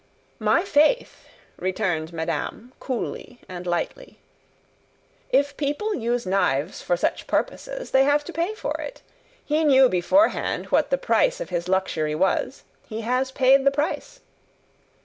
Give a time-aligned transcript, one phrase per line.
[0.39, 1.25] "My faith!"
[1.57, 4.17] returned madame, coolly and lightly,
[5.29, 9.03] "if people use knives for such purposes, they have to pay for it.
[9.45, 14.21] He knew beforehand what the price of his luxury was; he has paid the price."